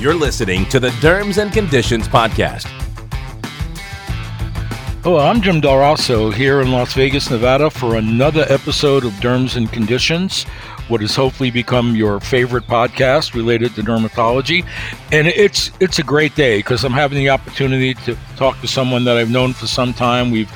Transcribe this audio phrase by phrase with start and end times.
[0.00, 2.64] You're listening to the Derms and Conditions Podcast.
[5.02, 9.70] Hello, I'm Jim Del here in Las Vegas, Nevada for another episode of Derms and
[9.70, 10.44] Conditions,
[10.88, 14.66] what has hopefully become your favorite podcast related to dermatology.
[15.12, 19.04] And it's it's a great day because I'm having the opportunity to talk to someone
[19.04, 20.30] that I've known for some time.
[20.30, 20.50] We've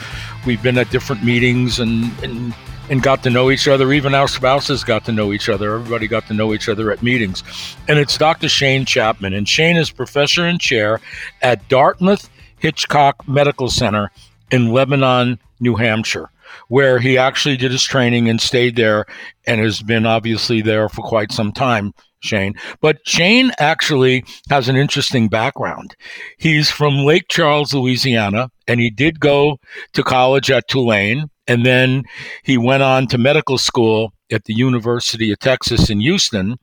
[0.47, 2.55] we've been at different meetings and, and
[2.91, 3.93] and got to know each other.
[3.93, 5.75] Even our spouses got to know each other.
[5.75, 7.43] Everybody got to know each other at meetings.
[7.89, 8.49] And it's Dr.
[8.49, 9.33] Shane Chapman.
[9.33, 11.01] And Shane is professor and chair
[11.43, 14.11] at Dartmouth Hitchcock Medical Center
[14.51, 16.31] in Lebanon, New Hampshire,
[16.69, 19.07] where he actually did his training and stayed there
[19.47, 21.93] and has been obviously there for quite some time.
[22.21, 22.55] Shane.
[22.81, 25.95] But Shane actually has an interesting background.
[26.39, 29.59] He's from Lake Charles, Louisiana, and he did go
[29.93, 32.05] to college at Tulane and then
[32.43, 36.59] he went on to medical school at the University of Texas in Houston,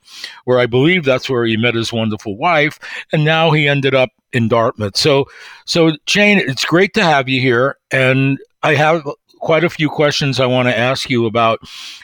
[0.46, 2.80] where I believe that's where he met his wonderful wife.
[3.14, 4.98] And now he ended up in Dartmouth.
[4.98, 5.26] So,
[5.66, 7.78] so Shane, it's great to have you here.
[7.92, 9.08] And I have
[9.40, 11.60] quite a few questions I want to ask you about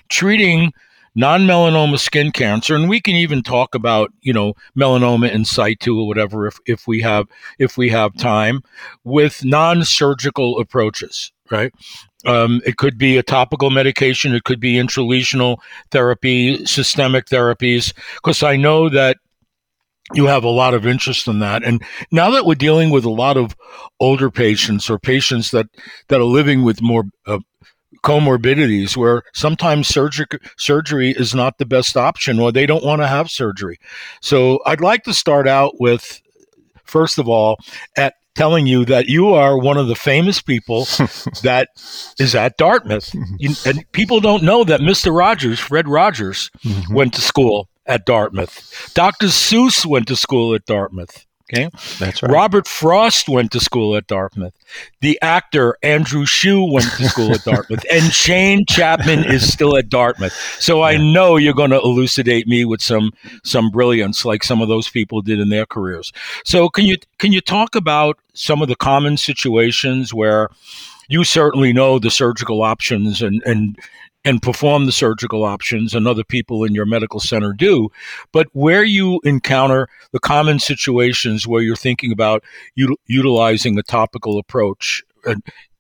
[0.10, 0.74] treating
[1.18, 6.08] non-melanoma skin cancer and we can even talk about you know melanoma in situ or
[6.08, 7.26] whatever if, if we have
[7.58, 8.62] if we have time
[9.04, 11.74] with non-surgical approaches right
[12.26, 15.58] um, it could be a topical medication, it could be intralesional
[15.92, 19.18] therapy, systemic therapies, because I know that
[20.14, 21.64] you have a lot of interest in that.
[21.64, 23.56] And now that we're dealing with a lot of
[24.00, 25.68] older patients or patients that,
[26.08, 27.40] that are living with more uh,
[28.04, 33.08] comorbidities where sometimes surgery surgery is not the best option or they don't want to
[33.08, 33.78] have surgery.
[34.22, 36.22] So I'd like to start out with
[36.86, 37.58] first of all
[37.98, 40.86] at telling you that you are one of the famous people
[41.44, 41.70] that
[42.20, 43.14] is at Dartmouth.
[43.38, 45.16] You, and people don't know that Mr.
[45.16, 46.94] Rogers, Fred Rogers, mm-hmm.
[46.94, 48.92] went to school at Dartmouth.
[48.94, 49.28] Dr.
[49.28, 51.27] Seuss went to school at Dartmouth.
[51.54, 52.32] Okay, that's right.
[52.32, 54.54] Robert Frost went to school at Dartmouth.
[55.00, 59.88] The actor Andrew Shue went to school at Dartmouth, and Shane Chapman is still at
[59.88, 60.34] Dartmouth.
[60.60, 63.14] So I know you're going to elucidate me with some
[63.46, 66.12] some brilliance, like some of those people did in their careers.
[66.44, 70.50] So can you can you talk about some of the common situations where
[71.08, 73.80] you certainly know the surgical options and and
[74.28, 77.90] and perform the surgical options and other people in your medical center do.
[78.34, 82.44] But where you encounter the common situations where you're thinking about
[82.76, 85.02] u- utilizing a topical approach.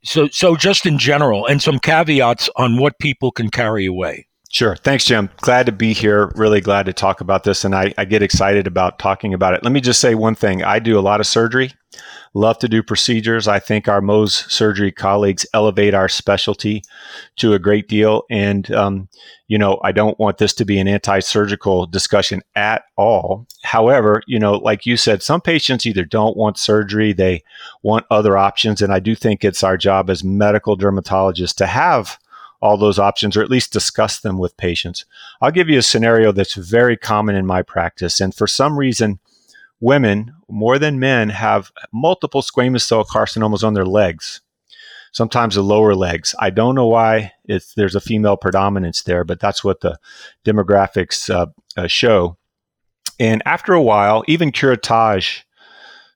[0.03, 4.28] So, so just in general, and some caveats on what people can carry away.
[4.50, 4.75] Sure.
[4.78, 5.30] Thanks, Jim.
[5.38, 6.31] Glad to be here.
[6.35, 7.66] Really glad to talk about this.
[7.66, 9.63] And I, I get excited about talking about it.
[9.63, 11.74] Let me just say one thing I do a lot of surgery
[12.34, 13.47] love to do procedures.
[13.47, 16.84] I think our Mohs surgery colleagues elevate our specialty
[17.38, 18.24] to a great deal.
[18.30, 19.09] And, um,
[19.47, 23.47] you know, I don't want this to be an anti surgical discussion at all.
[23.64, 27.44] However, you know, like you said, some patients either don't want surgery, they
[27.81, 28.81] want other options.
[28.81, 32.19] And I do think it's our job as medical dermatologists to have
[32.62, 35.06] all those options or at least discuss them with patients.
[35.41, 38.19] I'll give you a scenario that's very common in my practice.
[38.19, 39.19] And for some reason,
[39.79, 44.41] women more than men have multiple squamous cell carcinomas on their legs
[45.12, 49.40] sometimes the lower legs i don't know why it's, there's a female predominance there but
[49.40, 49.97] that's what the
[50.46, 52.38] demographics uh, uh, show
[53.19, 55.44] and after a while even curettage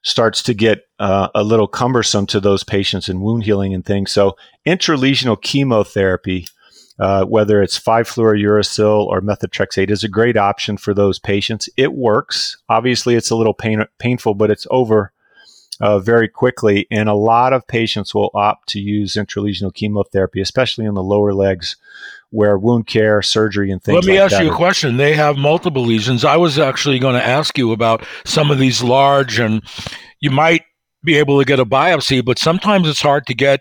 [0.02, 4.12] starts to get uh, a little cumbersome to those patients in wound healing and things
[4.12, 4.36] so
[4.66, 6.46] intralesional chemotherapy
[6.98, 11.68] uh, whether it's 5-fluorouracil or methotrexate is a great option for those patients.
[11.76, 12.58] It works.
[12.68, 15.12] Obviously, it's a little pain, painful, but it's over
[15.82, 16.86] uh, very quickly.
[16.90, 21.34] And a lot of patients will opt to use intralesional chemotherapy, especially in the lower
[21.34, 21.76] legs
[22.30, 23.96] where wound care, surgery, and things.
[23.96, 24.96] Let me like ask you a question.
[24.96, 26.24] They have multiple lesions.
[26.24, 29.62] I was actually going to ask you about some of these large, and
[30.20, 30.62] you might
[31.04, 33.60] be able to get a biopsy, but sometimes it's hard to get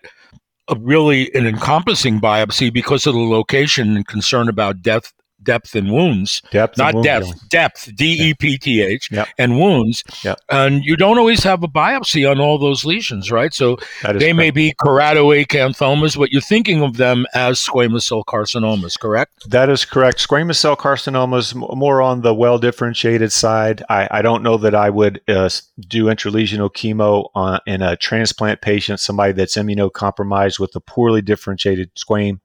[0.70, 5.12] a really an encompassing biopsy because of the location and concern about death
[5.44, 7.40] depth and wounds, depth not wound depth, healing.
[7.50, 10.04] depth, D E P T H, and wounds.
[10.24, 10.40] Yep.
[10.50, 13.54] And you don't always have a biopsy on all those lesions, right?
[13.54, 19.50] So they may be keratoacanthomas, but you're thinking of them as squamous cell carcinomas, correct?
[19.50, 20.26] That is correct.
[20.26, 23.84] Squamous cell carcinomas more on the well differentiated side.
[23.90, 25.50] I, I don't know that I would uh,
[25.80, 31.92] do intralesional chemo on, in a transplant patient, somebody that's immunocompromised with a poorly differentiated
[31.96, 32.42] squame.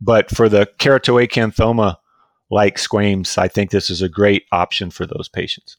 [0.00, 1.96] But for the keratoacanthoma
[2.50, 5.76] like squames, I think this is a great option for those patients.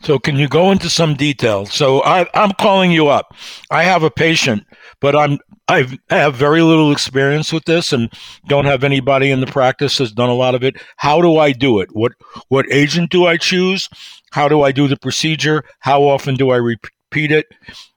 [0.00, 1.66] So can you go into some detail?
[1.66, 3.34] So I, I'm calling you up.
[3.70, 4.66] I have a patient,
[5.00, 5.38] but I'm
[5.68, 8.12] I've, I have very little experience with this and
[8.48, 10.76] don't have anybody in the practice that's done a lot of it.
[10.96, 11.88] How do I do it?
[11.92, 12.12] What
[12.48, 13.88] what agent do I choose?
[14.32, 15.64] How do I do the procedure?
[15.78, 17.46] How often do I repeat it?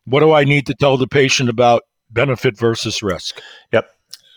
[0.06, 3.42] What do I need to tell the patient about benefit versus risk?
[3.74, 3.90] Yep.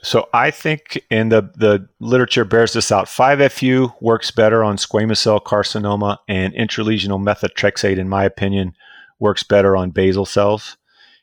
[0.08, 3.08] So I think, and the the literature bears this out.
[3.08, 8.74] 5-FU works better on squamous cell carcinoma, and intralesional methotrexate, in my opinion,
[9.18, 10.78] works better on basal cells.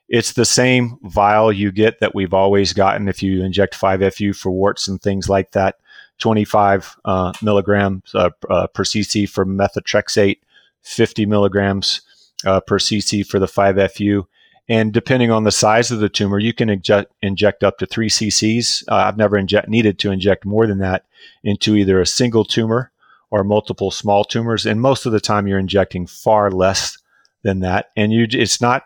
[0.08, 4.52] It's the same vial you get that we've always gotten if you inject 5-FU for
[4.52, 5.80] warts and things like that.
[6.20, 10.42] 25 uh, milligrams uh, uh, per cc for methotrexate,
[10.84, 12.02] 50 milligrams
[12.46, 14.28] uh, per cc for the 5-FU.
[14.68, 18.10] And depending on the size of the tumor, you can inject, inject up to three
[18.10, 18.84] cc's.
[18.90, 21.06] Uh, I've never inject, needed to inject more than that
[21.44, 22.92] into either a single tumor
[23.30, 24.66] or multiple small tumors.
[24.66, 26.98] And most of the time, you're injecting far less
[27.44, 27.92] than that.
[27.96, 28.84] And you, it's not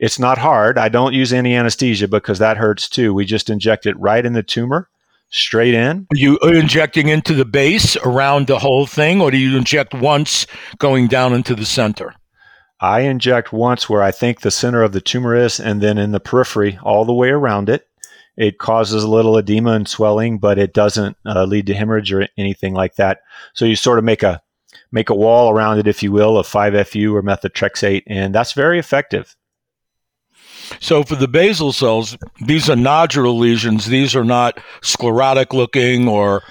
[0.00, 0.78] it's not hard.
[0.78, 3.12] I don't use any anesthesia because that hurts too.
[3.12, 4.88] We just inject it right in the tumor,
[5.28, 6.06] straight in.
[6.10, 10.46] Are you injecting into the base around the whole thing, or do you inject once
[10.78, 12.14] going down into the center?
[12.80, 16.12] I inject once where I think the center of the tumor is, and then in
[16.12, 17.86] the periphery, all the way around it.
[18.36, 22.26] It causes a little edema and swelling, but it doesn't uh, lead to hemorrhage or
[22.38, 23.20] anything like that.
[23.52, 24.40] So you sort of make a
[24.92, 28.78] make a wall around it, if you will, of 5-FU or methotrexate, and that's very
[28.78, 29.36] effective.
[30.80, 33.86] So for the basal cells, these are nodular lesions.
[33.86, 36.42] These are not sclerotic looking or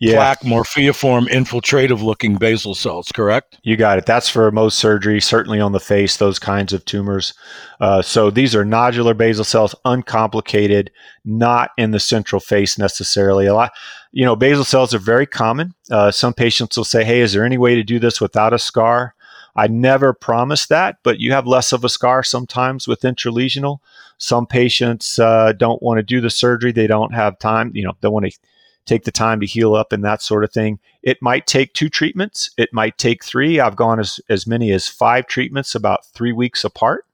[0.00, 0.14] yeah.
[0.14, 3.58] plaque morpheaform infiltrative looking basal cells, correct?
[3.62, 4.06] You got it.
[4.06, 7.34] That's for Mohs surgery, certainly on the face, those kinds of tumors.
[7.80, 10.90] Uh, so these are nodular basal cells, uncomplicated,
[11.24, 13.46] not in the central face necessarily.
[13.46, 13.72] A lot,
[14.12, 15.74] you know, basal cells are very common.
[15.90, 18.58] Uh, some patients will say, hey, is there any way to do this without a
[18.58, 19.14] scar?
[19.56, 23.78] I never promise that, but you have less of a scar sometimes with intralesional.
[24.16, 27.72] Some patients uh, don't want to do the surgery; they don't have time.
[27.74, 28.38] You know, they want to
[28.88, 30.78] take the time to heal up and that sort of thing.
[31.02, 32.50] It might take two treatments.
[32.56, 33.60] It might take three.
[33.60, 37.04] I've gone as as many as five treatments, about three weeks apart.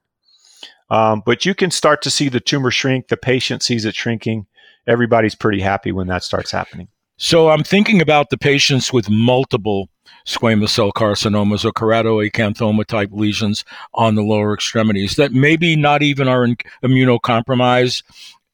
[0.89, 3.07] Um, but you can start to see the tumor shrink.
[3.07, 4.45] The patient sees it shrinking.
[4.87, 6.87] Everybody's pretty happy when that starts happening.
[7.17, 9.89] So I'm thinking about the patients with multiple
[10.25, 13.63] squamous cell carcinomas or keratoacanthoma type lesions
[13.93, 16.47] on the lower extremities that maybe not even are
[16.83, 18.03] immunocompromised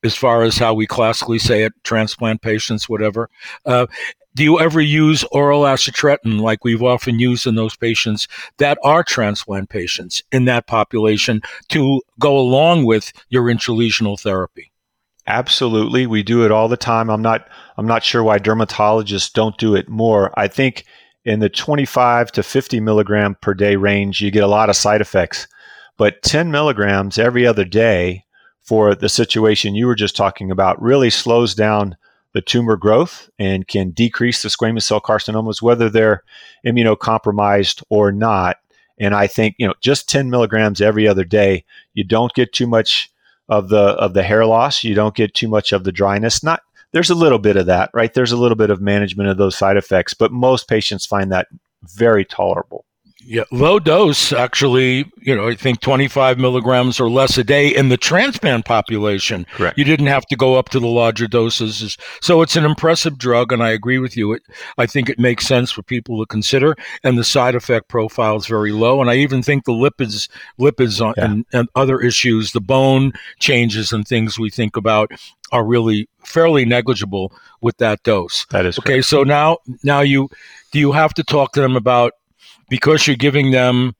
[0.03, 3.29] as far as how we classically say it, transplant patients, whatever.
[3.65, 3.87] Uh,
[4.33, 8.27] do you ever use oral acitretin like we've often used in those patients
[8.57, 14.71] that are transplant patients in that population to go along with your intralesional therapy?
[15.27, 17.09] Absolutely, we do it all the time.
[17.09, 17.47] I'm not
[17.77, 20.37] I'm not sure why dermatologists don't do it more.
[20.39, 20.85] I think
[21.25, 25.01] in the 25 to 50 milligram per day range, you get a lot of side
[25.01, 25.47] effects.
[25.97, 28.23] But 10 milligrams every other day
[28.61, 31.97] for the situation you were just talking about really slows down
[32.33, 36.23] the tumor growth and can decrease the squamous cell carcinomas, whether they're
[36.65, 38.57] immunocompromised or not.
[38.99, 42.67] And I think you know just 10 milligrams every other day, you don't get too
[42.67, 43.11] much
[43.49, 44.83] of the of the hair loss.
[44.83, 46.43] You don't get too much of the dryness.
[46.43, 46.61] Not
[46.93, 48.13] there's a little bit of that, right?
[48.13, 51.47] There's a little bit of management of those side effects, but most patients find that
[51.83, 52.85] very tolerable.
[53.25, 57.89] Yeah, low dose actually, you know, I think 25 milligrams or less a day in
[57.89, 59.45] the transplant population.
[59.51, 59.77] Correct.
[59.77, 61.97] You didn't have to go up to the larger doses.
[62.21, 64.33] So it's an impressive drug, and I agree with you.
[64.33, 64.43] It,
[64.77, 68.47] I think it makes sense for people to consider, and the side effect profile is
[68.47, 69.01] very low.
[69.01, 70.27] And I even think the lipids,
[70.59, 71.25] lipids on, yeah.
[71.25, 75.11] and, and other issues, the bone changes and things we think about
[75.51, 78.45] are really fairly negligible with that dose.
[78.51, 78.93] That is okay.
[78.93, 79.05] Correct.
[79.05, 80.29] So now, now you
[80.71, 82.13] do you have to talk to them about
[82.71, 83.93] because you're giving them,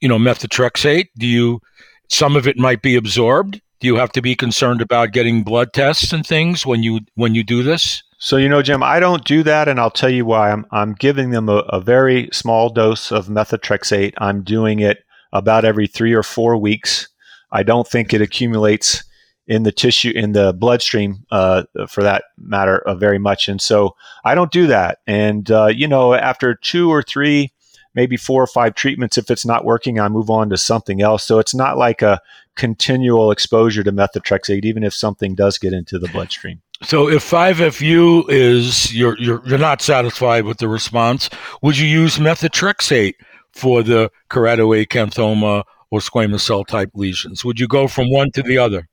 [0.00, 1.60] you know, methotrexate, do you
[2.08, 3.60] some of it might be absorbed?
[3.78, 7.34] Do you have to be concerned about getting blood tests and things when you when
[7.36, 8.02] you do this?
[8.18, 10.50] So you know, Jim, I don't do that, and I'll tell you why.
[10.50, 14.14] I'm I'm giving them a, a very small dose of methotrexate.
[14.18, 17.08] I'm doing it about every three or four weeks.
[17.52, 19.04] I don't think it accumulates
[19.46, 23.94] in the tissue in the bloodstream uh, for that matter uh, very much and so
[24.24, 27.52] i don't do that and uh, you know after two or three
[27.96, 29.18] maybe four or five treatments.
[29.18, 31.24] If it's not working, I move on to something else.
[31.24, 32.20] So it's not like a
[32.54, 36.60] continual exposure to methotrexate, even if something does get into the bloodstream.
[36.82, 41.30] So if 5FU is you're, you're you're not satisfied with the response,
[41.62, 43.14] would you use methotrexate
[43.52, 47.44] for the keratoacanthoma or squamous cell type lesions?
[47.46, 48.88] Would you go from one to the other?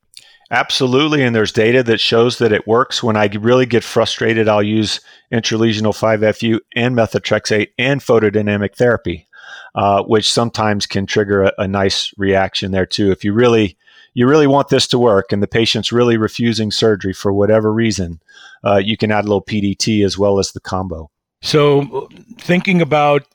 [0.54, 3.02] Absolutely, and there's data that shows that it works.
[3.02, 9.28] When I really get frustrated, I'll use intralesional 5-FU and methotrexate and photodynamic therapy,
[9.74, 13.12] uh, which sometimes can trigger a, a, nice reaction there too.
[13.12, 13.76] If you really
[14.14, 18.22] you really want this to work and the patient's really refusing surgery for whatever reason,
[18.64, 21.10] uh, you can add a little PDT as well as the combo.
[21.42, 22.08] So,
[22.38, 23.26] thinking about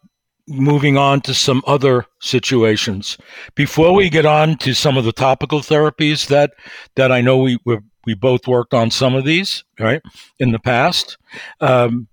[0.49, 3.19] moving on to some other situations,
[3.55, 6.53] before we get on to some of the topical therapies that
[6.97, 10.03] that I know we we, we both worked on some of these right
[10.39, 11.19] in the past.
[11.61, 12.09] Um,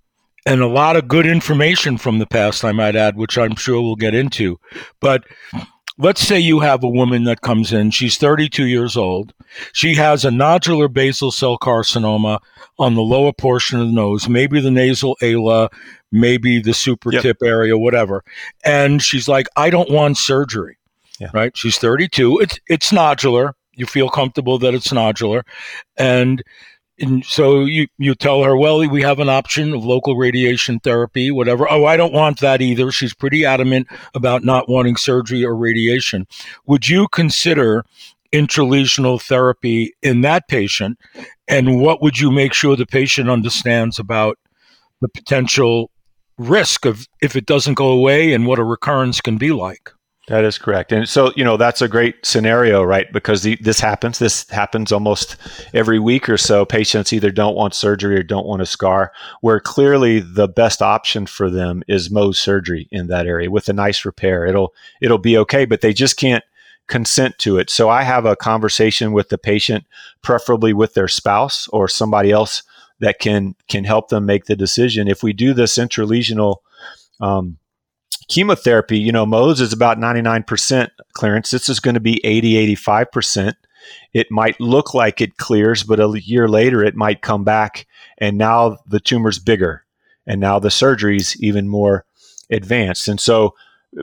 [0.46, 3.82] and a lot of good information from the past, I might add, which I'm sure
[3.82, 4.60] we'll get into.
[5.00, 5.24] But
[5.98, 9.34] let's say you have a woman that comes in, she's 32 years old.
[9.74, 12.40] She has a nodular basal cell carcinoma
[12.78, 15.70] on the lower portion of the nose, maybe the nasal ala,
[16.12, 17.22] maybe the super yep.
[17.22, 18.24] tip area, whatever.
[18.64, 20.78] And she's like, I don't want surgery.
[21.20, 21.30] Yeah.
[21.34, 21.56] Right?
[21.56, 22.40] She's 32.
[22.40, 23.54] It's it's nodular.
[23.74, 25.44] You feel comfortable that it's nodular.
[25.98, 26.44] And
[27.00, 31.30] and so you, you tell her, well, we have an option of local radiation therapy,
[31.30, 31.70] whatever.
[31.70, 32.92] Oh, I don't want that either.
[32.92, 36.25] She's pretty adamant about not wanting surgery or radiation.
[36.68, 37.86] Would you consider
[38.32, 40.98] intralesional therapy in that patient?
[41.48, 44.38] And what would you make sure the patient understands about
[45.02, 45.92] the potential
[46.38, 49.92] risk of if it doesn't go away and what a recurrence can be like?
[50.27, 50.91] That is correct.
[50.91, 53.12] And so, you know, that's a great scenario, right?
[53.13, 54.17] Because the, this happens.
[54.17, 55.38] This happens almost
[55.72, 56.65] every week or so.
[56.65, 61.27] Patients either don't want surgery or don't want a scar, where clearly the best option
[61.27, 64.48] for them is Mohs surgery in that area with a nice repair.
[64.48, 66.44] It'll it'll be okay, but they just can't
[66.88, 67.70] consent to it.
[67.70, 69.86] So I have a conversation with the patient,
[70.24, 72.63] preferably with their spouse or somebody else
[73.00, 75.08] that can can help them make the decision.
[75.08, 76.58] If we do this intralesional
[77.20, 77.58] um,
[78.27, 81.51] chemotherapy, you know, Mohs is about 99% clearance.
[81.51, 83.53] This is going to be 80, 85%.
[84.13, 87.86] It might look like it clears, but a year later it might come back
[88.17, 89.84] and now the tumor's bigger
[90.25, 92.05] and now the surgery's even more
[92.50, 93.07] advanced.
[93.07, 93.53] And so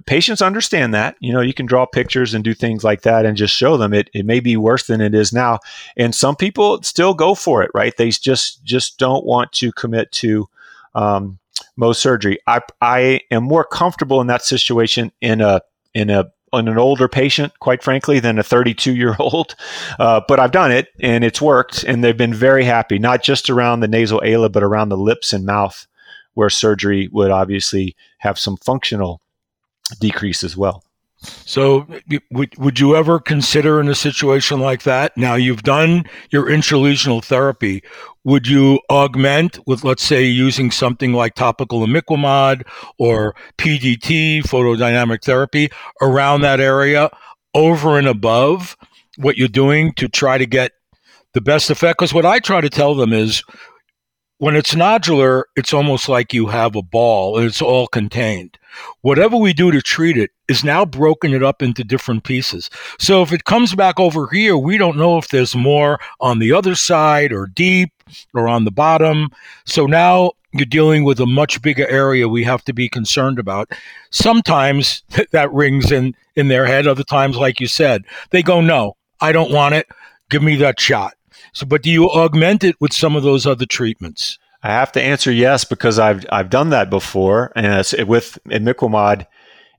[0.06, 1.16] patients understand that.
[1.20, 3.92] You know, you can draw pictures and do things like that and just show them
[3.92, 5.58] it, it may be worse than it is now.
[5.96, 7.96] And some people still go for it, right?
[7.96, 10.48] They just just don't want to commit to
[10.94, 11.38] um,
[11.80, 12.38] Mohs surgery.
[12.46, 15.62] I, I am more comfortable in that situation in a
[15.94, 19.54] in a in an older patient, quite frankly, than a 32 year old.
[19.98, 23.50] Uh, but I've done it and it's worked, and they've been very happy, not just
[23.50, 25.86] around the nasal ala, but around the lips and mouth,
[26.34, 29.20] where surgery would obviously have some functional
[30.00, 30.82] decrease as well.
[31.44, 31.86] So,
[32.30, 35.16] would, would you ever consider in a situation like that?
[35.16, 37.82] Now, you've done your intralesional therapy.
[38.24, 42.62] Would you augment with, let's say, using something like topical imiquimod
[42.98, 47.10] or PDT, photodynamic therapy, around that area
[47.54, 48.76] over and above
[49.16, 50.72] what you're doing to try to get
[51.34, 51.98] the best effect?
[51.98, 53.42] Because what I try to tell them is
[54.42, 58.58] when it's nodular, it's almost like you have a ball and it's all contained.
[59.02, 62.68] Whatever we do to treat it is now broken it up into different pieces.
[62.98, 66.50] So if it comes back over here, we don't know if there's more on the
[66.50, 67.92] other side or deep
[68.34, 69.30] or on the bottom.
[69.64, 73.70] So now you're dealing with a much bigger area we have to be concerned about.
[74.10, 76.88] Sometimes that rings in, in their head.
[76.88, 79.86] Other times, like you said, they go, no, I don't want it.
[80.30, 81.14] Give me that shot.
[81.52, 84.38] So, but do you augment it with some of those other treatments?
[84.62, 87.74] I have to answer yes because I've I've done that before, and
[88.06, 89.26] with imiquimod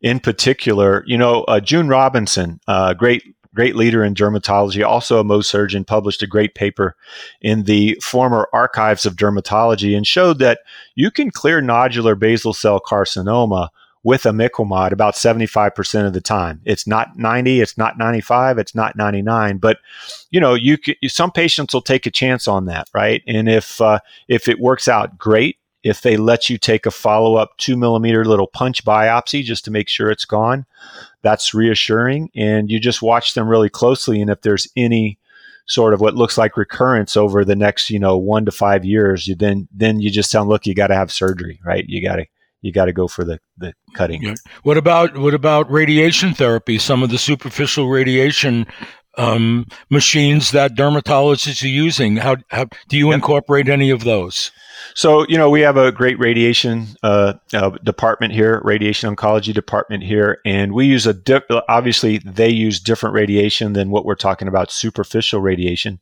[0.01, 1.03] in particular.
[1.07, 3.23] You know, uh, June Robinson, uh, great
[3.55, 6.95] great leader in dermatology, also a Mohs surgeon, published a great paper
[7.41, 10.59] in the former archives of dermatology and showed that
[10.95, 13.69] you can clear nodular basal cell carcinoma
[14.03, 16.61] with imiquimod about 75% of the time.
[16.65, 19.77] It's not 90, it's not 95, it's not 99, but
[20.29, 23.23] you know, you can, some patients will take a chance on that, right?
[23.27, 27.35] And if uh, if it works out great, if they let you take a follow
[27.35, 30.65] up two millimeter little punch biopsy just to make sure it's gone,
[31.21, 32.29] that's reassuring.
[32.35, 34.21] And you just watch them really closely.
[34.21, 35.19] And if there's any
[35.65, 39.27] sort of what looks like recurrence over the next, you know, one to five years,
[39.27, 41.85] you then then you just tell them, look, you got to have surgery, right?
[41.87, 42.25] You got to
[42.63, 44.23] you got to go for the, the cutting.
[44.23, 44.35] Yeah.
[44.63, 46.79] What about what about radiation therapy?
[46.79, 48.65] Some of the superficial radiation
[49.17, 52.17] um, machines that dermatologists are using.
[52.17, 53.15] How, how do you yep.
[53.15, 54.51] incorporate any of those?
[54.95, 60.03] So, you know, we have a great radiation uh, uh, department here, radiation oncology department
[60.03, 64.47] here, and we use a di- obviously they use different radiation than what we're talking
[64.47, 65.99] about superficial radiation.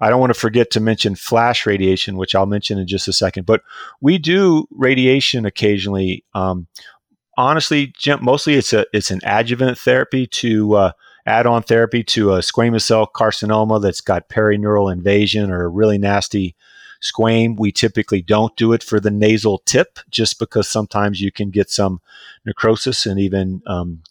[0.00, 3.12] I don't want to forget to mention flash radiation, which I'll mention in just a
[3.12, 3.62] second, but
[4.00, 6.24] we do radiation occasionally.
[6.34, 6.66] Um,
[7.36, 10.92] honestly, mostly it's a it's an adjuvant therapy to uh,
[11.26, 16.54] add-on therapy to a squamous cell carcinoma that's got perineural invasion or a really nasty
[17.00, 17.56] squame.
[17.56, 21.70] We typically don't do it for the nasal tip just because sometimes you can get
[21.70, 22.00] some
[22.44, 24.02] necrosis and even um,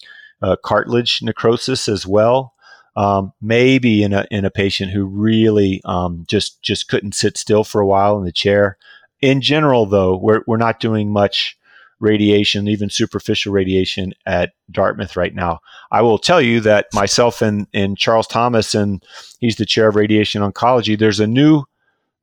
[0.42, 2.54] uh, cartilage necrosis as well.
[2.96, 7.64] um, maybe in a in a patient who really um, just just couldn't sit still
[7.64, 8.78] for a while in the chair.
[9.22, 11.58] In general, though, we're we're not doing much
[12.02, 15.60] radiation, even superficial radiation at Dartmouth right now.
[15.92, 19.04] I will tell you that myself and, and Charles Thomas, and
[19.40, 21.64] he's the chair of radiation oncology, there's a new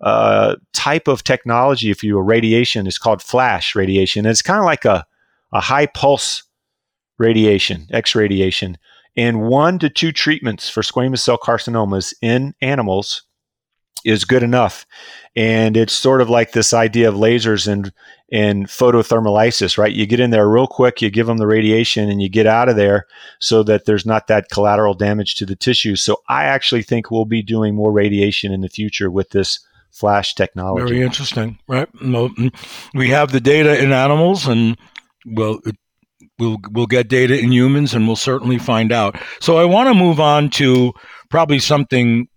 [0.00, 4.26] uh, type of technology, if you will, radiation, is called flash radiation.
[4.26, 5.06] And it's kind of like a,
[5.52, 6.42] a high pulse
[7.18, 8.76] radiation, X radiation
[9.18, 13.24] and one to two treatments for squamous cell carcinomas in animals
[14.04, 14.86] is good enough.
[15.34, 17.92] And it's sort of like this idea of lasers and
[18.30, 19.92] and photothermolysis, right?
[19.92, 22.68] You get in there real quick, you give them the radiation, and you get out
[22.68, 23.06] of there
[23.38, 25.96] so that there's not that collateral damage to the tissue.
[25.96, 30.34] So I actually think we'll be doing more radiation in the future with this flash
[30.34, 30.92] technology.
[30.92, 31.88] Very interesting, right?
[32.94, 34.76] We have the data in animals, and
[35.26, 35.60] well,
[36.38, 39.16] we'll we'll get data in humans and we'll certainly find out.
[39.40, 40.92] So I want to move on to
[41.30, 42.28] probably something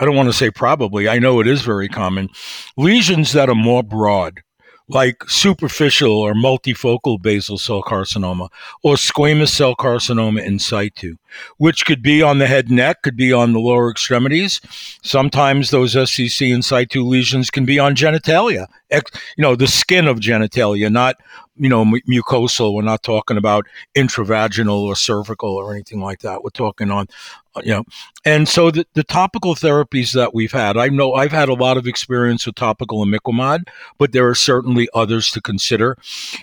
[0.00, 1.08] I don't want to say probably.
[1.08, 2.30] I know it is very common.
[2.76, 4.40] Lesions that are more broad
[4.88, 8.48] like superficial or multifocal basal cell carcinoma
[8.82, 11.16] or squamous cell carcinoma in situ,
[11.58, 14.60] which could be on the head and neck, could be on the lower extremities.
[15.02, 19.02] Sometimes those SCC in situ lesions can be on genitalia, you
[19.42, 21.16] know, the skin of genitalia, not
[21.58, 22.74] you know, mucosal.
[22.74, 26.42] We're not talking about intravaginal or cervical or anything like that.
[26.42, 27.06] We're talking on,
[27.54, 27.84] uh, you know,
[28.24, 31.76] and so the, the topical therapies that we've had, I know I've had a lot
[31.76, 35.96] of experience with topical imiquimod, but there are certainly others to consider.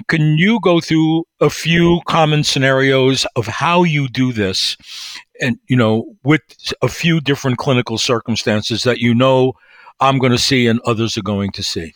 [0.08, 4.78] Can you go through a few common scenarios of how you do this
[5.42, 6.42] and, you know, with
[6.82, 9.54] a few different clinical circumstances that you know
[10.00, 11.94] I'm going to see and others are going to see?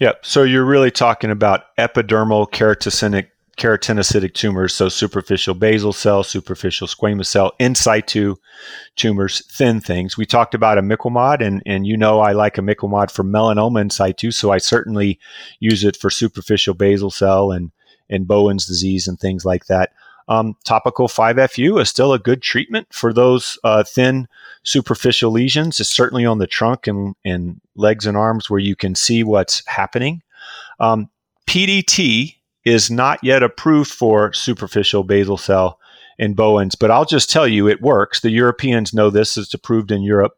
[0.00, 0.24] Yep.
[0.24, 7.26] So you're really talking about epidermal keratinocytic keratinocytic tumors, so superficial basal cell, superficial squamous
[7.26, 8.36] cell, in situ
[8.96, 10.16] tumors, thin things.
[10.16, 14.30] We talked about imiquimod, and and you know I like imiquimod for melanoma in situ,
[14.30, 15.18] so I certainly
[15.60, 17.70] use it for superficial basal cell and
[18.08, 19.92] and Bowen's disease and things like that.
[20.28, 24.28] Um, topical 5FU is still a good treatment for those uh, thin
[24.62, 25.80] superficial lesions.
[25.80, 29.62] It's certainly on the trunk and, and legs and arms where you can see what's
[29.66, 30.22] happening.
[30.80, 31.08] Um,
[31.48, 35.78] PDT is not yet approved for superficial basal cell
[36.18, 38.20] in Bowen's, but I'll just tell you it works.
[38.20, 39.36] The Europeans know this.
[39.36, 40.36] It's approved in Europe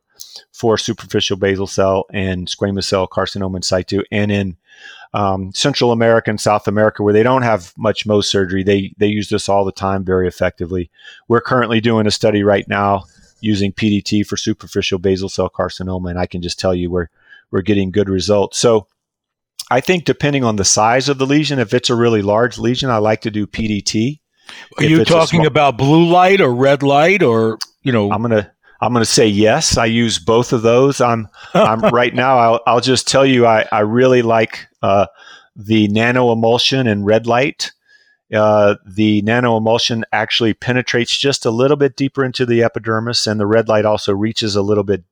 [0.52, 4.56] for superficial basal cell and squamous cell carcinoma in situ, and in
[5.14, 9.06] um, Central America and South America, where they don't have much Mohs surgery, they they
[9.06, 10.90] use this all the time very effectively.
[11.28, 13.04] We're currently doing a study right now
[13.40, 17.08] using PDT for superficial basal cell carcinoma, and I can just tell you we're
[17.50, 18.58] we're getting good results.
[18.58, 18.88] So
[19.70, 22.90] I think depending on the size of the lesion, if it's a really large lesion,
[22.90, 24.20] I like to do PDT.
[24.78, 28.10] Are if you talking small, about blue light or red light, or you know?
[28.10, 28.52] I'm gonna
[28.84, 29.78] I'm going to say yes.
[29.78, 31.00] I use both of those.
[31.00, 32.36] I'm, I'm right now.
[32.36, 35.06] I'll, I'll just tell you, I, I really like uh,
[35.56, 37.72] the nano emulsion and red light.
[38.32, 43.40] Uh, the nano emulsion actually penetrates just a little bit deeper into the epidermis, and
[43.40, 45.02] the red light also reaches a little bit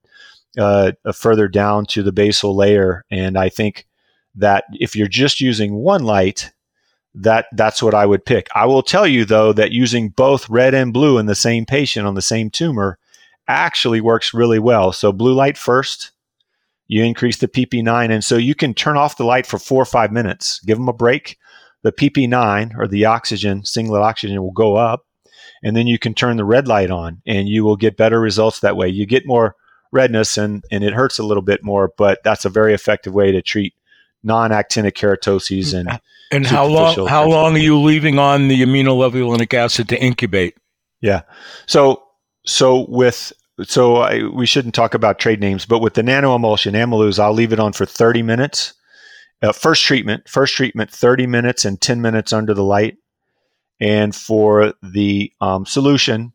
[0.59, 3.07] uh, further down to the basal layer.
[3.11, 3.87] And I think
[4.35, 6.53] that if you're just using one light,
[7.15, 8.49] that that's what I would pick.
[8.55, 12.07] I will tell you though that using both red and blue in the same patient
[12.07, 12.99] on the same tumor
[13.49, 14.93] actually works really well.
[14.93, 16.13] So blue light first,
[16.87, 19.87] you increase the PP9, and so you can turn off the light for four or
[19.87, 20.61] five minutes.
[20.61, 21.39] Give them a break.
[21.83, 25.07] The PP9 or the oxygen, singlet oxygen, will go up,
[25.63, 28.61] and then you can turn the red light on, and you will get better results
[28.61, 28.89] that way.
[28.89, 29.57] You get more
[29.91, 33.33] redness, and and it hurts a little bit more, but that's a very effective way
[33.33, 33.75] to treat
[34.23, 35.89] non-actinic keratoses and.
[35.89, 35.97] Mm-hmm.
[36.35, 37.07] And how long?
[37.09, 40.57] How long are you leaving on the aminolevulinic acid to incubate?
[41.03, 41.23] Yeah.
[41.67, 42.03] So
[42.45, 43.33] so with
[43.65, 47.35] so I, we shouldn't talk about trade names, but with the nano emulsion Ameluz, I'll
[47.35, 48.75] leave it on for 30 minutes.
[49.43, 52.97] Uh, first treatment, first treatment, 30 minutes and 10 minutes under the light.
[53.81, 56.33] And for the um, solution,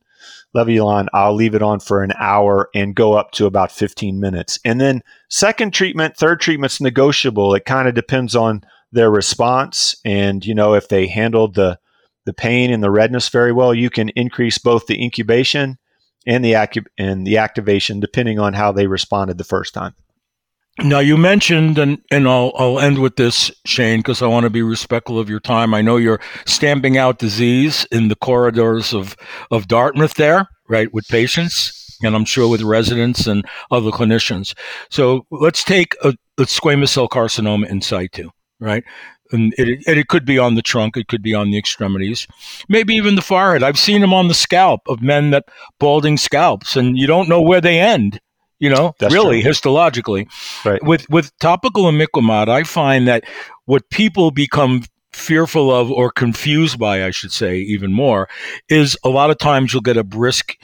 [0.56, 4.60] Levulan, I'll leave it on for an hour and go up to about 15 minutes.
[4.66, 7.56] And then second treatment, third treatment's negotiable.
[7.56, 11.78] It kind of depends on their response and you know if they handled the
[12.24, 15.78] the pain and the redness very well, you can increase both the incubation
[16.28, 19.96] and the acu- and the activation depending on how they responded the first time.
[20.84, 24.52] Now you mentioned, and and I'll I'll end with this, Shane, because I want to
[24.52, 25.74] be respectful of your time.
[25.74, 29.16] I know you're stamping out disease in the corridors of
[29.50, 34.54] of Dartmouth there, right, with patients, and I'm sure with residents and other clinicians.
[34.92, 38.84] So let's take a, a squamous cell carcinoma in situ, right?
[39.32, 42.28] And it, and it could be on the trunk, it could be on the extremities,
[42.70, 43.64] maybe even the forehead.
[43.64, 45.46] I've seen them on the scalp of men that
[45.80, 48.20] balding scalps, and you don't know where they end.
[48.60, 49.52] You know, That's really true.
[49.52, 50.28] histologically.
[50.66, 50.84] Right.
[50.84, 53.24] With with topical imiquimod, I find that
[53.66, 58.28] what people become fearful of or confused by, I should say, even more,
[58.70, 60.58] is a lot of times you'll get a brisk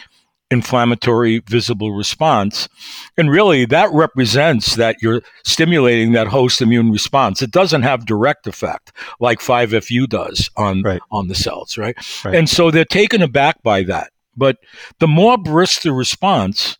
[0.54, 2.70] inflammatory visible response.
[3.18, 7.42] And really, that represents that you're stimulating that host immune response.
[7.42, 11.02] It doesn't have direct effect like 5FU does on, Right.
[11.12, 11.96] on the cells, right?
[12.24, 12.36] Right.
[12.36, 14.12] And so they're taken aback by that.
[14.38, 14.58] But
[15.00, 16.78] the more brisk the response,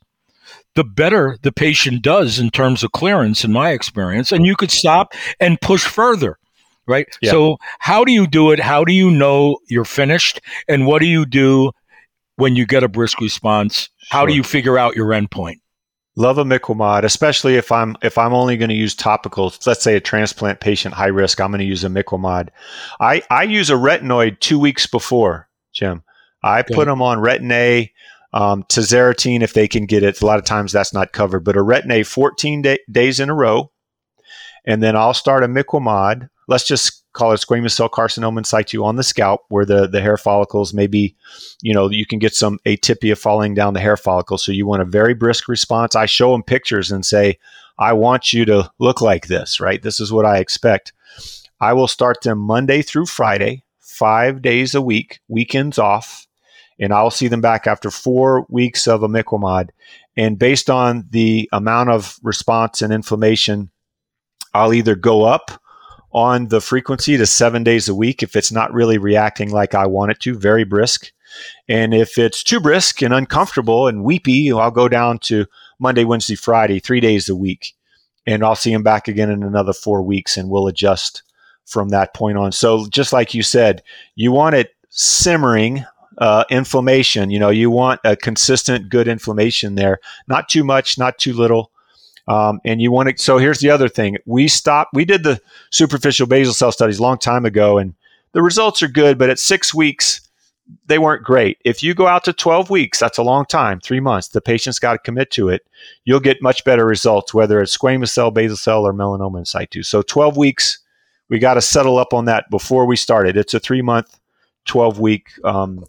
[0.76, 4.32] the better the patient does in terms of clearance, in my experience.
[4.32, 6.38] And you could stop and push further.
[6.86, 7.08] Right.
[7.22, 7.32] Yeah.
[7.32, 8.60] So, how do you do it?
[8.60, 10.42] How do you know you're finished?
[10.68, 11.72] And what do you do
[12.36, 13.90] when you get a brisk response?
[14.10, 15.60] How do you figure out your endpoint?
[16.16, 19.66] Love imiquimod, especially if I'm if I'm only going to use topicals.
[19.66, 21.42] Let's say a transplant patient, high risk.
[21.42, 22.50] I'm going to use imiquimod.
[23.00, 26.04] I I use a retinoid two weeks before, Jim.
[26.44, 27.92] I put them on Retin A,
[28.34, 30.22] um, Tazarotene if they can get it.
[30.22, 33.30] A lot of times that's not covered, but a Retin A 14 day, days in
[33.30, 33.72] a row,
[34.66, 36.30] and then I'll start imiquimod.
[36.48, 40.02] Let's just call it squamous cell carcinoma in situ on the scalp, where the the
[40.02, 41.16] hair follicles maybe,
[41.62, 44.38] you know, you can get some atypia falling down the hair follicle.
[44.38, 45.96] So you want a very brisk response.
[45.96, 47.38] I show them pictures and say,
[47.78, 49.82] I want you to look like this, right?
[49.82, 50.94] This is what I expect.
[51.60, 56.28] I will start them Monday through Friday, five days a week, weekends off,
[56.80, 59.70] and I'll see them back after four weeks of imiquimod.
[60.18, 63.72] And based on the amount of response and inflammation,
[64.54, 65.60] I'll either go up
[66.14, 69.88] on the frequency to seven days a week if it's not really reacting like I
[69.88, 71.12] want it to, very brisk.
[71.68, 75.48] And if it's too brisk and uncomfortable and weepy, I'll go down to
[75.80, 77.74] Monday, Wednesday, Friday, three days a week.
[78.28, 81.24] And I'll see him back again in another four weeks and we'll adjust
[81.66, 82.52] from that point on.
[82.52, 83.82] So, just like you said,
[84.16, 85.86] you want it simmering
[86.20, 87.32] uh, inflammation.
[87.32, 91.72] You know, you want a consistent, good inflammation there, not too much, not too little.
[92.28, 93.22] Um, and you want to.
[93.22, 94.92] So here's the other thing: we stopped.
[94.94, 97.96] We did the superficial basal cell studies a long time ago, and
[98.32, 99.18] the results are good.
[99.18, 100.22] But at six weeks,
[100.88, 101.58] they weren't great.
[101.66, 104.30] If you go out to 12 weeks, that's a long time, three months.
[104.30, 105.66] The patient's got to commit to it.
[106.06, 109.84] You'll get much better results, whether it's squamous cell, basal cell, or melanoma in situ.
[109.84, 110.80] So 12 weeks,
[111.30, 113.38] we got to settle up on that before we started.
[113.38, 114.20] It's a three month,
[114.66, 115.86] 12 week um,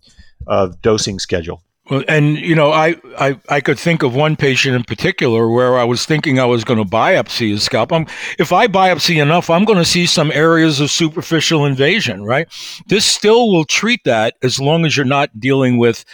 [0.46, 1.62] of dosing schedule.
[1.90, 5.76] Well, and you know, I, I I could think of one patient in particular where
[5.76, 7.92] I was thinking I was going to biopsy his scalp.
[7.92, 8.06] I'm,
[8.38, 12.24] if I biopsy enough, I'm going to see some areas of superficial invasion.
[12.24, 12.48] Right.
[12.86, 16.06] This still will treat that as long as you're not dealing with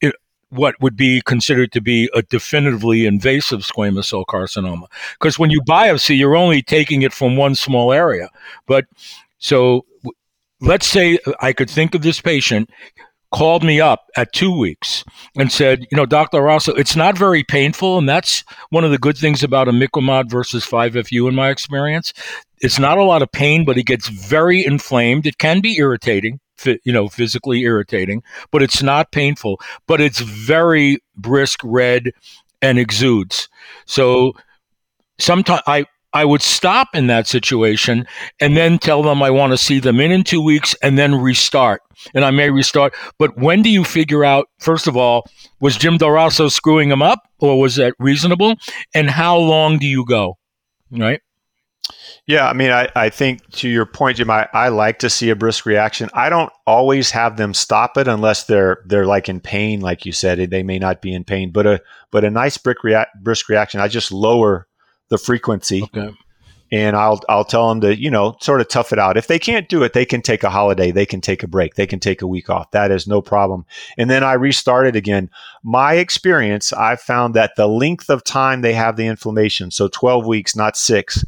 [0.00, 0.16] it,
[0.48, 4.86] what would be considered to be a definitively invasive squamous cell carcinoma.
[5.20, 8.30] Because when you biopsy, you're only taking it from one small area.
[8.66, 8.86] But
[9.38, 9.84] so
[10.60, 12.68] let's say I could think of this patient
[13.34, 15.04] called me up at two weeks
[15.36, 16.40] and said, you know, Dr.
[16.40, 17.98] Rosso, it's not very painful.
[17.98, 22.12] And that's one of the good things about imiquimod versus 5FU in my experience.
[22.60, 25.26] It's not a lot of pain, but it gets very inflamed.
[25.26, 29.60] It can be irritating, you know, physically irritating, but it's not painful.
[29.88, 32.12] But it's very brisk red
[32.62, 33.48] and exudes.
[33.84, 34.34] So
[35.18, 38.06] sometimes I, I would stop in that situation
[38.40, 41.16] and then tell them I want to see them in in two weeks and then
[41.16, 41.82] restart.
[42.14, 42.94] And I may restart.
[43.18, 45.24] But when do you figure out, first of all,
[45.60, 48.54] was Jim Del screwing them up or was that reasonable?
[48.94, 50.38] And how long do you go?
[50.90, 51.20] Right?
[52.26, 55.28] Yeah, I mean, I, I think to your point, Jim, I, I like to see
[55.28, 56.08] a brisk reaction.
[56.14, 60.12] I don't always have them stop it unless they're they're like in pain, like you
[60.12, 60.38] said.
[60.50, 63.80] They may not be in pain, but a but a nice brisk rea- brisk reaction.
[63.80, 64.66] I just lower
[65.10, 66.10] the frequency, Okay.
[66.72, 69.16] and I'll I'll tell them to you know sort of tough it out.
[69.16, 71.74] If they can't do it, they can take a holiday, they can take a break,
[71.74, 72.70] they can take a week off.
[72.72, 73.64] That is no problem.
[73.98, 75.30] And then I restart it again.
[75.62, 80.26] My experience, I've found that the length of time they have the inflammation, so 12
[80.26, 81.24] weeks, not six.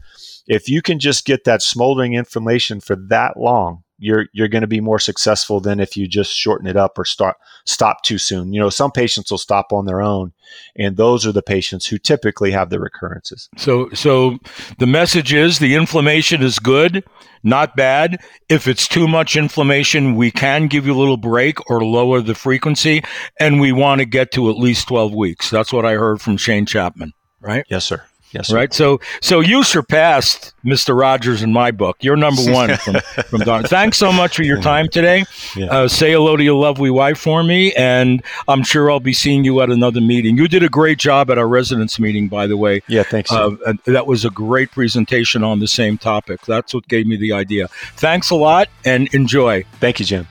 [0.48, 4.66] If you can just get that smoldering inflammation for that long, you're you're going to
[4.66, 8.52] be more successful than if you just shorten it up or start stop too soon.
[8.52, 10.32] You know, some patients will stop on their own,
[10.76, 13.48] and those are the patients who typically have the recurrences.
[13.56, 14.38] So, so
[14.78, 17.04] the message is the inflammation is good,
[17.42, 18.18] not bad.
[18.48, 22.34] If it's too much inflammation, we can give you a little break or lower the
[22.34, 23.02] frequency,
[23.40, 25.50] and we want to get to at least 12 weeks.
[25.50, 27.64] That's what I heard from Shane Chapman, right?
[27.68, 28.02] Yes, sir.
[28.36, 28.48] Yes.
[28.48, 28.56] Sir.
[28.56, 28.72] Right.
[28.72, 30.98] So so you surpassed Mr.
[30.98, 31.96] Rogers in my book.
[32.00, 32.96] You're number one from
[33.28, 33.64] from Don.
[33.64, 35.24] Thanks so much for your time today.
[35.56, 35.66] Yeah.
[35.66, 39.44] Uh, say hello to your lovely wife for me, and I'm sure I'll be seeing
[39.44, 40.36] you at another meeting.
[40.36, 42.82] You did a great job at our residence meeting, by the way.
[42.88, 43.02] Yeah.
[43.02, 43.32] Thanks.
[43.32, 46.42] Uh, that was a great presentation on the same topic.
[46.42, 47.68] That's what gave me the idea.
[47.96, 49.64] Thanks a lot, and enjoy.
[49.80, 50.28] Thank you, Jim.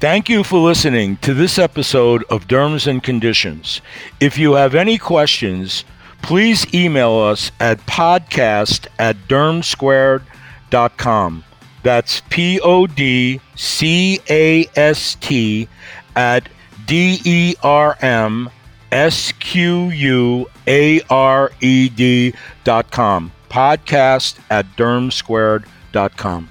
[0.00, 3.80] Thank you for listening to this episode of Derms and Conditions.
[4.20, 5.84] If you have any questions,
[6.22, 11.44] please email us at podcast at dermsquared.com.
[11.82, 15.68] That's P O D C A S T
[16.16, 16.48] at
[16.86, 18.50] D E R M
[18.90, 23.32] S Q U A R E D dot com.
[23.48, 26.50] Podcast at dermsquared.com.